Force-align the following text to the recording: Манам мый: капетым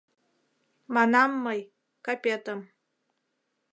Манам 0.93 1.31
мый: 1.45 1.59
капетым 2.05 2.59